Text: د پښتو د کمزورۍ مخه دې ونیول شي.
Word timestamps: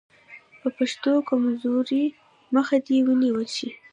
د 0.61 0.63
پښتو 0.77 1.13
د 1.23 1.25
کمزورۍ 1.29 2.05
مخه 2.55 2.77
دې 2.85 2.97
ونیول 3.07 3.47
شي. 3.57 3.69